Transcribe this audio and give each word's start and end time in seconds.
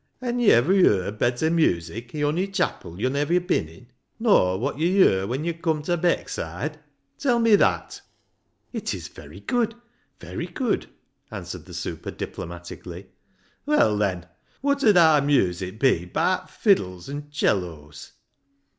Han' 0.19 0.39
yo' 0.39 0.57
iver 0.57 0.73
yerd 0.73 1.19
better 1.19 1.51
music 1.51 2.15
i' 2.15 2.23
ony 2.23 2.47
chapil 2.47 2.99
yo'n 2.99 3.15
iver 3.15 3.39
been 3.39 3.67
in, 3.69 3.91
nor 4.17 4.57
wot 4.57 4.79
yo' 4.79 4.87
yer 4.87 5.27
when 5.27 5.43
yo' 5.45 5.53
cum 5.53 5.83
ta 5.83 5.95
Beckside? 5.95 6.79
Tell 7.19 7.37
me 7.37 7.55
that."" 7.55 8.01
It 8.73 8.95
is 8.95 9.09
very 9.09 9.41
good; 9.41 9.75
very 10.19 10.47
good," 10.47 10.89
answered 11.29 11.65
the 11.65 11.75
super 11.75 12.09
diplomatically." 12.09 13.11
Well, 13.67 13.95
then, 13.95 14.27
wot 14.63 14.83
'ud 14.83 14.97
aar 14.97 15.21
music 15.21 15.79
be 15.79 16.07
baat 16.07 16.49
fiddles 16.49 17.07
an' 17.07 17.29
'cellos 17.29 18.13